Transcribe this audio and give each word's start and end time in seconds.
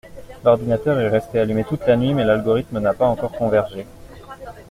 L’ordinateur 0.43 0.99
est 0.99 1.09
resté 1.09 1.39
allumé 1.39 1.63
toute 1.63 1.85
la 1.85 1.95
nuit 1.95 2.15
mais 2.15 2.23
l’algorithme 2.25 2.79
n’a 2.79 2.95
pas 2.95 3.05
encore 3.05 3.33
convergé. 3.33 3.85